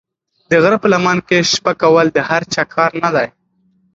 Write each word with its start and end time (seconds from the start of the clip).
د 0.49 0.51
غره 0.63 0.77
په 0.83 0.87
لمن 0.93 1.17
کې 1.27 1.37
شپه 1.51 1.73
کول 1.81 2.07
د 2.13 2.17
هر 2.29 2.41
چا 2.53 2.63
کار 2.75 2.91
نه 3.03 3.09
دی. 3.15 3.27